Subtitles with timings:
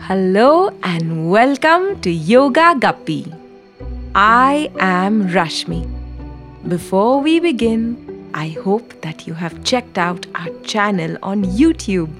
[0.00, 3.32] Hello and welcome to Yoga Guppy.
[4.14, 5.88] I am Rashmi.
[6.68, 12.10] Before we begin, I hope that you have checked out our channel on YouTube.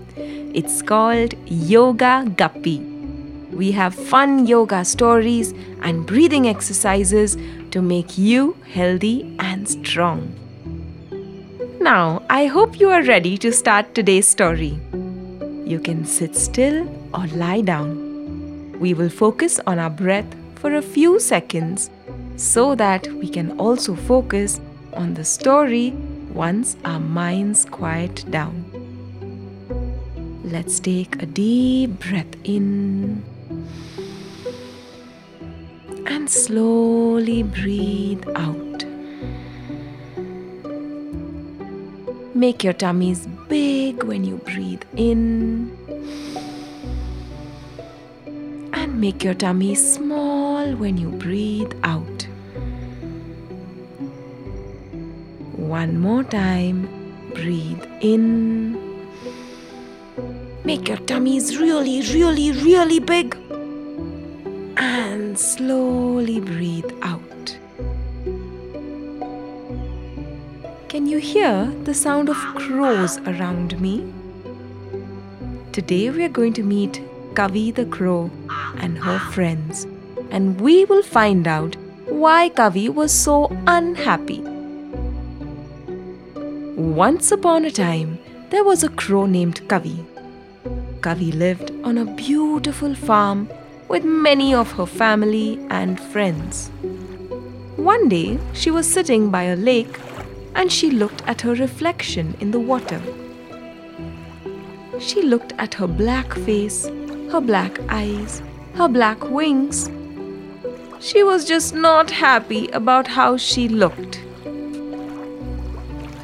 [0.55, 2.79] It's called Yoga Guppy.
[3.53, 5.53] We have fun yoga stories
[5.83, 7.37] and breathing exercises
[7.79, 10.21] to make you healthy and strong.
[11.81, 14.81] Now, I hope you are ready to start today's story.
[15.65, 17.93] You can sit still or lie down.
[18.81, 21.89] We will focus on our breath for a few seconds
[22.37, 24.61] so that we can also focus
[24.95, 25.91] on the story
[26.35, 28.65] once our minds quiet down.
[30.43, 33.23] Let's take a deep breath in
[36.09, 38.85] and slowly breathe out.
[42.35, 45.77] Make your tummies big when you breathe in
[48.73, 52.27] and make your tummy small when you breathe out.
[55.57, 56.89] One more time,
[57.35, 58.79] breathe in.
[60.65, 63.37] Make your tummies really, really, really big
[65.39, 67.57] slowly breathe out.
[70.89, 74.13] Can you hear the sound of crows around me?
[75.71, 77.01] Today we are going to meet
[77.35, 78.31] Kavi the crow
[78.79, 79.87] and her friends,
[80.33, 81.77] and we will find out
[82.07, 84.41] why Kavi was so unhappy.
[86.75, 88.19] Once upon a time,
[88.51, 90.05] there was a crow named Kavi.
[91.01, 93.49] Kavi lived on a beautiful farm
[93.89, 96.71] with many of her family and friends.
[97.77, 99.99] One day, she was sitting by a lake
[100.55, 103.01] and she looked at her reflection in the water.
[105.01, 106.87] She looked at her black face,
[107.31, 108.43] her black eyes,
[108.75, 109.91] her black wings.
[111.01, 114.21] She was just not happy about how she looked.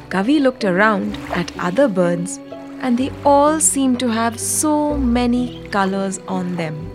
[0.09, 2.39] Kavi looked around at other birds
[2.81, 6.91] and they all seemed to have so many colors on them.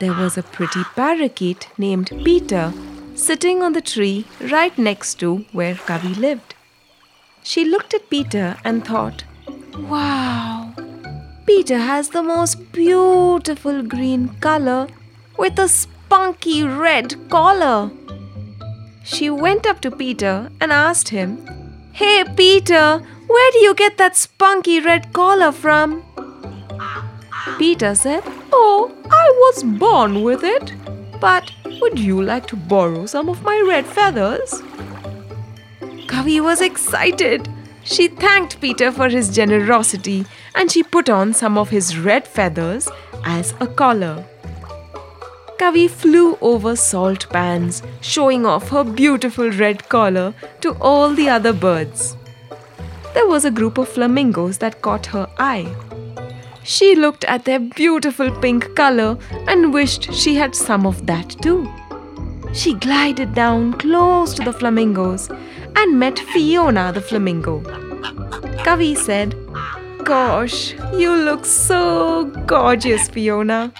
[0.00, 2.72] There was a pretty parakeet named Peter
[3.14, 6.54] sitting on the tree right next to where Kavi lived.
[7.42, 9.24] She looked at Peter and thought,
[9.76, 10.72] Wow,
[11.44, 14.88] Peter has the most beautiful green color
[15.36, 17.90] with a spunky red collar.
[19.04, 21.44] She went up to Peter and asked him,
[21.92, 26.02] Hey Peter, where do you get that spunky red collar from?
[27.58, 30.72] Peter said, Oh, I was born with it.
[31.20, 34.62] But would you like to borrow some of my red feathers?
[36.06, 37.48] Kavi was excited.
[37.82, 42.88] She thanked Peter for his generosity and she put on some of his red feathers
[43.24, 44.24] as a collar.
[45.58, 51.52] Kavi flew over salt pans, showing off her beautiful red collar to all the other
[51.52, 52.16] birds.
[53.12, 55.74] There was a group of flamingos that caught her eye.
[56.62, 61.68] She looked at their beautiful pink color and wished she had some of that too.
[62.52, 65.30] She glided down close to the flamingos
[65.76, 67.60] and met Fiona the flamingo.
[68.64, 69.34] Kavi said,
[70.04, 73.72] Gosh, you look so gorgeous, Fiona.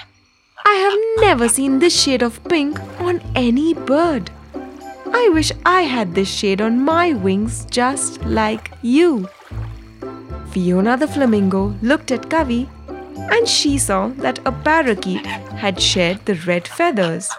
[0.64, 4.30] I have never seen this shade of pink on any bird.
[5.12, 9.28] I wish I had this shade on my wings just like you.
[10.52, 12.68] Fiona the flamingo looked at Kavi
[13.32, 17.30] and she saw that a parakeet had shared the red feathers.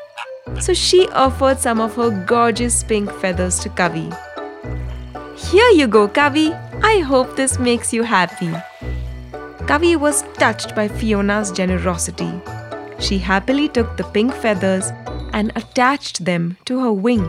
[0.60, 4.10] So she offered some of her gorgeous pink feathers to Kavi.
[5.38, 6.52] Here you go, Kavi.
[6.84, 8.54] I hope this makes you happy.
[9.68, 12.32] Kavi was touched by Fiona's generosity.
[13.00, 14.92] She happily took the pink feathers
[15.34, 17.24] and attached them to her wing.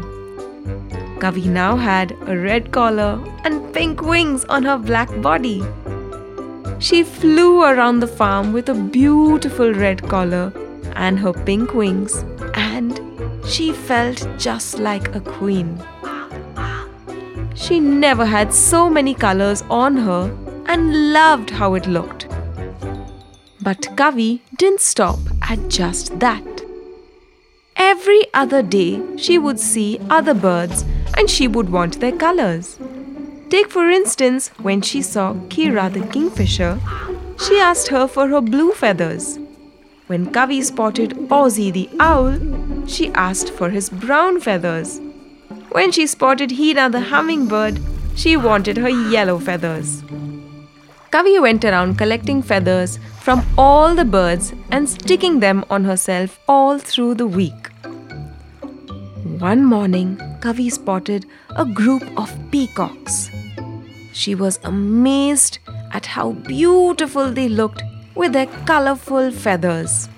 [1.22, 3.10] Kavi now had a red collar
[3.44, 5.62] and pink wings on her black body.
[6.80, 10.52] She flew around the farm with a beautiful red collar
[10.96, 12.24] and her pink wings,
[12.54, 13.00] and
[13.46, 15.80] she felt just like a queen.
[17.54, 20.22] She never had so many colors on her
[20.66, 22.26] and loved how it looked.
[23.60, 26.51] But Kavi didn't stop at just that.
[27.92, 30.82] Every other day, she would see other birds
[31.14, 32.78] and she would want their colors.
[33.50, 36.80] Take, for instance, when she saw Kira the kingfisher,
[37.38, 39.38] she asked her for her blue feathers.
[40.06, 41.10] When Kavi spotted
[41.40, 42.38] Ozzy the owl,
[42.86, 44.98] she asked for his brown feathers.
[45.72, 47.78] When she spotted Hina the hummingbird,
[48.16, 50.02] she wanted her yellow feathers.
[51.10, 56.76] Kavi went around collecting feathers from all the birds and sticking them on herself all
[56.76, 57.68] through the week.
[59.38, 63.30] One morning, Kavi spotted a group of peacocks.
[64.12, 65.60] She was amazed
[65.92, 67.84] at how beautiful they looked
[68.16, 70.08] with their colorful feathers.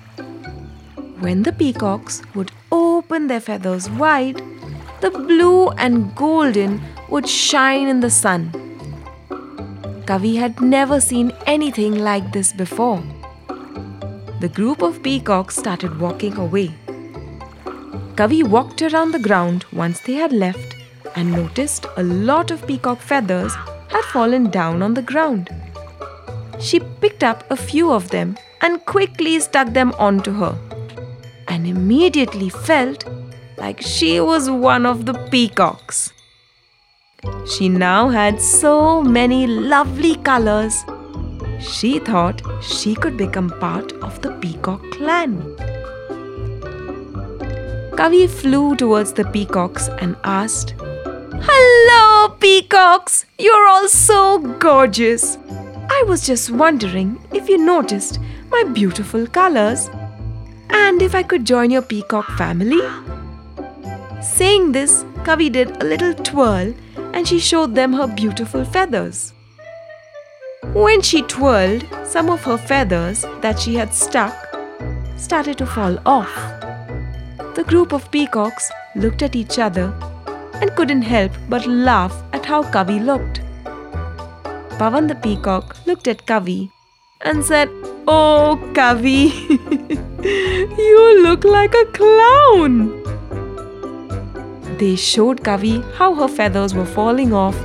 [1.20, 4.40] When the peacocks would open their feathers wide,
[5.02, 6.80] the blue and golden
[7.10, 8.63] would shine in the sun.
[10.06, 13.02] Kavi had never seen anything like this before.
[14.40, 16.74] The group of peacocks started walking away.
[18.16, 20.76] Kavi walked around the ground once they had left
[21.16, 23.54] and noticed a lot of peacock feathers
[23.88, 25.48] had fallen down on the ground.
[26.60, 30.56] She picked up a few of them and quickly stuck them onto her,
[31.48, 33.04] and immediately felt
[33.56, 36.13] like she was one of the peacocks.
[37.46, 40.84] She now had so many lovely colors.
[41.60, 45.38] She thought she could become part of the peacock clan.
[47.96, 53.24] Kavi flew towards the peacocks and asked, Hello, peacocks!
[53.38, 55.38] You're all so gorgeous.
[55.90, 58.18] I was just wondering if you noticed
[58.50, 59.88] my beautiful colors
[60.70, 62.80] and if I could join your peacock family.
[64.22, 66.74] Saying this, Kavi did a little twirl
[67.14, 69.32] and she showed them her beautiful feathers.
[70.74, 74.34] When she twirled, some of her feathers that she had stuck
[75.16, 76.34] started to fall off.
[77.54, 79.94] The group of peacocks looked at each other
[80.60, 83.40] and couldn't help but laugh at how Kavi looked.
[84.80, 86.70] Pavan the peacock looked at Kavi
[87.20, 87.68] and said,
[88.08, 89.30] Oh, Kavi,
[90.88, 93.03] you look like a clown.
[94.78, 97.56] They showed Kavi how her feathers were falling off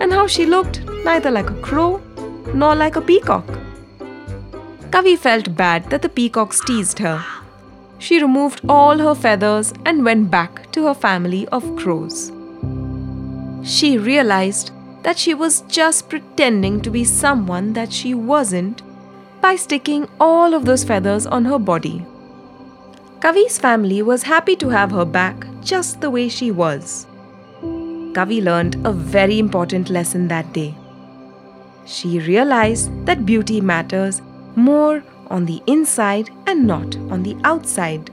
[0.00, 2.00] and how she looked neither like a crow
[2.54, 3.46] nor like a peacock.
[4.90, 7.22] Kavi felt bad that the peacocks teased her.
[7.98, 12.32] She removed all her feathers and went back to her family of crows.
[13.62, 14.70] She realized
[15.02, 18.80] that she was just pretending to be someone that she wasn't
[19.42, 22.06] by sticking all of those feathers on her body.
[23.20, 27.06] Kavi's family was happy to have her back just the way she was.
[28.16, 30.74] Kavi learned a very important lesson that day.
[31.84, 34.22] She realized that beauty matters
[34.54, 38.10] more on the inside and not on the outside.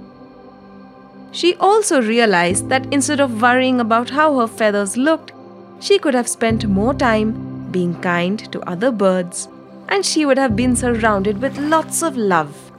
[1.31, 5.31] She also realized that instead of worrying about how her feathers looked,
[5.79, 9.47] she could have spent more time being kind to other birds
[9.89, 12.71] and she would have been surrounded with lots of love.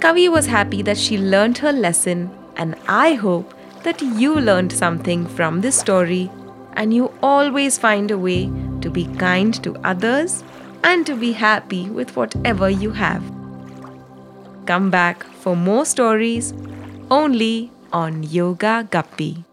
[0.00, 5.26] Kavi was happy that she learned her lesson and I hope that you learned something
[5.26, 6.30] from this story
[6.74, 8.50] and you always find a way
[8.82, 10.44] to be kind to others
[10.84, 13.22] and to be happy with whatever you have.
[14.66, 16.52] Come back for more stories
[17.10, 19.47] only on Yoga Guppy.